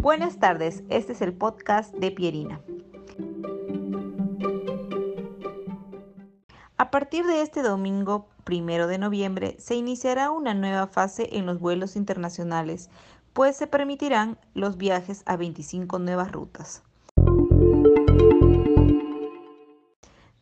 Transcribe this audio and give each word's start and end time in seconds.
Buenas 0.00 0.38
tardes, 0.38 0.82
este 0.88 1.12
es 1.12 1.20
el 1.20 1.34
podcast 1.34 1.94
de 1.94 2.10
Pierina. 2.10 2.62
A 6.78 6.90
partir 6.90 7.26
de 7.26 7.42
este 7.42 7.60
domingo 7.60 8.26
primero 8.44 8.86
de 8.86 8.96
noviembre 8.96 9.56
se 9.58 9.74
iniciará 9.74 10.30
una 10.30 10.54
nueva 10.54 10.86
fase 10.86 11.28
en 11.36 11.44
los 11.44 11.60
vuelos 11.60 11.96
internacionales, 11.96 12.88
pues 13.34 13.58
se 13.58 13.66
permitirán 13.66 14.38
los 14.54 14.78
viajes 14.78 15.22
a 15.26 15.36
25 15.36 15.98
nuevas 15.98 16.32
rutas. 16.32 16.82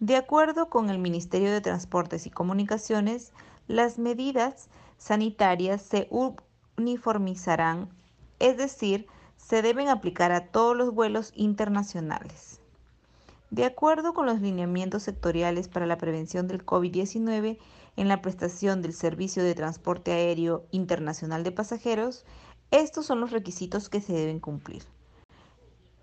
De 0.00 0.16
acuerdo 0.16 0.68
con 0.68 0.90
el 0.90 0.98
Ministerio 0.98 1.50
de 1.50 1.62
Transportes 1.62 2.26
y 2.26 2.30
Comunicaciones, 2.30 3.32
las 3.68 3.98
medidas 3.98 4.68
sanitarias 4.98 5.80
se 5.80 6.10
uniformizarán, 6.76 7.88
es 8.38 8.58
decir, 8.58 9.06
se 9.36 9.62
deben 9.62 9.88
aplicar 9.88 10.32
a 10.32 10.46
todos 10.48 10.76
los 10.76 10.92
vuelos 10.92 11.32
internacionales. 11.34 12.60
De 13.50 13.64
acuerdo 13.64 14.12
con 14.12 14.26
los 14.26 14.40
lineamientos 14.40 15.04
sectoriales 15.04 15.68
para 15.68 15.86
la 15.86 15.98
prevención 15.98 16.48
del 16.48 16.66
COVID-19 16.66 17.58
en 17.96 18.08
la 18.08 18.20
prestación 18.20 18.82
del 18.82 18.92
servicio 18.92 19.44
de 19.44 19.54
transporte 19.54 20.12
aéreo 20.12 20.64
internacional 20.72 21.44
de 21.44 21.52
pasajeros, 21.52 22.24
estos 22.70 23.06
son 23.06 23.20
los 23.20 23.30
requisitos 23.30 23.88
que 23.88 24.00
se 24.00 24.12
deben 24.12 24.40
cumplir. 24.40 24.82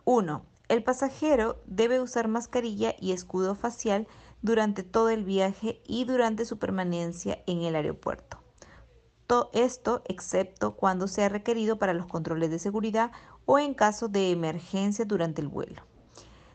1. 0.06 0.45
El 0.70 0.84
pasajero 0.84 1.58
debe 1.66 2.00
usar 2.00 2.28
mascarilla 2.30 2.95
y 3.00 3.12
escudo 3.12 3.56
facial 3.56 4.08
durante 4.42 4.84
todo 4.84 5.09
el 5.09 5.23
viaje 5.23 5.81
y 5.86 6.06
durante 6.06 6.45
su 6.45 6.58
permanencia 6.58 7.44
en 7.45 7.64
el 7.64 7.76
aeropuerto. 7.76 8.42
Todo 9.27 9.50
esto 9.54 10.02
excepto 10.05 10.76
cuando 10.76 11.08
sea 11.08 11.30
requerido 11.30 11.77
para 11.77 11.94
los 11.94 12.08
controles 12.08 12.50
de 12.50 12.59
seguridad 12.59 13.12
o 13.45 13.58
en 13.58 13.73
caso 13.73 14.08
de 14.08 14.31
emergencia 14.31 15.06
durante 15.06 15.42
el 15.42 15.47
vuelo. 15.47 15.84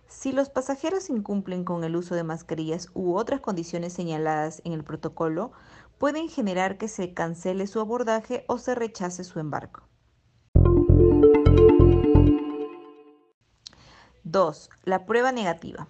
Si 0.09 0.33
los 0.33 0.48
pasajeros 0.48 1.11
incumplen 1.11 1.65
con 1.65 1.84
el 1.84 1.95
uso 1.95 2.15
de 2.15 2.25
mascarillas 2.25 2.89
u 2.95 3.15
otras 3.15 3.41
condiciones 3.41 3.92
señaladas 3.92 4.62
en 4.65 4.73
el 4.73 4.84
protocolo, 4.84 5.53
pueden 5.98 6.29
generar 6.29 6.79
que 6.79 6.89
se 6.89 7.12
cancele 7.12 7.67
su 7.67 7.81
abordaje 7.81 8.45
o 8.48 8.59
se 8.59 8.75
rechace 8.75 9.25
su 9.25 9.39
embarco. 9.39 9.83
2. 14.25 14.70
La 14.85 15.07
prueba 15.07 15.33
negativa. 15.33 15.89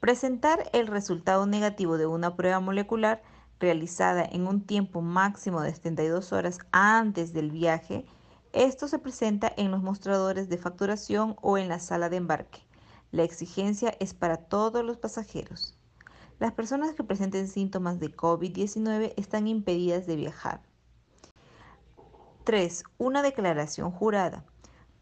Presentar 0.00 0.70
el 0.72 0.86
resultado 0.86 1.46
negativo 1.46 1.98
de 1.98 2.06
una 2.06 2.36
prueba 2.36 2.60
molecular 2.60 3.22
realizada 3.60 4.24
en 4.24 4.46
un 4.46 4.62
tiempo 4.62 5.02
máximo 5.02 5.60
de 5.60 5.72
72 5.72 6.32
horas 6.32 6.58
antes 6.72 7.32
del 7.32 7.50
viaje, 7.50 8.04
esto 8.52 8.88
se 8.88 8.98
presenta 8.98 9.52
en 9.56 9.70
los 9.70 9.82
mostradores 9.82 10.48
de 10.48 10.58
facturación 10.58 11.36
o 11.40 11.56
en 11.56 11.68
la 11.68 11.78
sala 11.78 12.08
de 12.08 12.16
embarque. 12.16 12.66
La 13.12 13.22
exigencia 13.22 13.94
es 14.00 14.14
para 14.14 14.38
todos 14.38 14.84
los 14.84 14.96
pasajeros. 14.96 15.76
Las 16.40 16.52
personas 16.52 16.94
que 16.94 17.04
presenten 17.04 17.46
síntomas 17.46 18.00
de 18.00 18.16
COVID-19 18.16 19.12
están 19.16 19.46
impedidas 19.46 20.06
de 20.06 20.16
viajar. 20.16 20.62
3. 22.44 22.82
Una 22.98 23.22
declaración 23.22 23.90
jurada. 23.90 24.44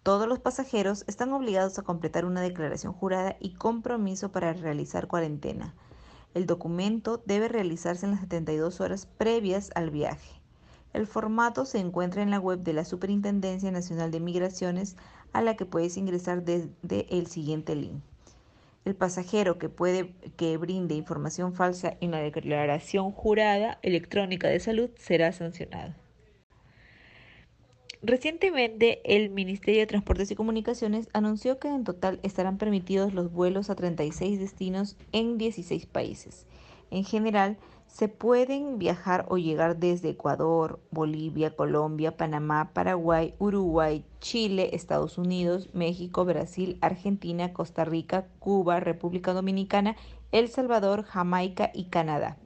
Todos 0.02 0.26
los 0.26 0.40
pasajeros 0.40 1.04
están 1.06 1.32
obligados 1.32 1.78
a 1.78 1.82
completar 1.82 2.24
una 2.24 2.40
declaración 2.40 2.92
jurada 2.92 3.36
y 3.40 3.54
compromiso 3.54 4.32
para 4.32 4.52
realizar 4.52 5.06
cuarentena. 5.06 5.74
El 6.38 6.46
documento 6.46 7.20
debe 7.26 7.48
realizarse 7.48 8.06
en 8.06 8.12
las 8.12 8.20
72 8.20 8.80
horas 8.80 9.06
previas 9.06 9.72
al 9.74 9.90
viaje. 9.90 10.40
El 10.92 11.08
formato 11.08 11.64
se 11.64 11.80
encuentra 11.80 12.22
en 12.22 12.30
la 12.30 12.38
web 12.38 12.60
de 12.60 12.72
la 12.74 12.84
Superintendencia 12.84 13.72
Nacional 13.72 14.12
de 14.12 14.20
Migraciones 14.20 14.96
a 15.32 15.42
la 15.42 15.56
que 15.56 15.66
puedes 15.66 15.96
ingresar 15.96 16.44
desde 16.44 17.06
el 17.10 17.26
siguiente 17.26 17.74
link. 17.74 18.00
El 18.84 18.94
pasajero 18.94 19.58
que 19.58 19.68
puede 19.68 20.14
que 20.36 20.56
brinde 20.58 20.94
información 20.94 21.54
falsa 21.54 21.96
en 22.00 22.12
la 22.12 22.18
declaración 22.18 23.10
jurada 23.10 23.80
electrónica 23.82 24.46
de 24.46 24.60
salud 24.60 24.90
será 24.96 25.32
sancionado. 25.32 25.92
Recientemente, 28.00 29.00
el 29.04 29.30
Ministerio 29.30 29.80
de 29.80 29.86
Transportes 29.88 30.30
y 30.30 30.36
Comunicaciones 30.36 31.08
anunció 31.12 31.58
que 31.58 31.66
en 31.66 31.82
total 31.82 32.20
estarán 32.22 32.56
permitidos 32.56 33.12
los 33.12 33.32
vuelos 33.32 33.70
a 33.70 33.74
36 33.74 34.38
destinos 34.38 34.96
en 35.10 35.36
16 35.36 35.86
países. 35.86 36.46
En 36.92 37.04
general, 37.04 37.58
se 37.88 38.06
pueden 38.06 38.78
viajar 38.78 39.26
o 39.28 39.36
llegar 39.36 39.78
desde 39.78 40.10
Ecuador, 40.10 40.78
Bolivia, 40.92 41.56
Colombia, 41.56 42.16
Panamá, 42.16 42.70
Paraguay, 42.72 43.34
Uruguay, 43.40 44.04
Chile, 44.20 44.70
Estados 44.74 45.18
Unidos, 45.18 45.68
México, 45.72 46.24
Brasil, 46.24 46.78
Argentina, 46.80 47.52
Costa 47.52 47.84
Rica, 47.84 48.28
Cuba, 48.38 48.78
República 48.78 49.32
Dominicana, 49.32 49.96
El 50.30 50.48
Salvador, 50.48 51.02
Jamaica 51.02 51.72
y 51.74 51.86
Canadá. 51.86 52.36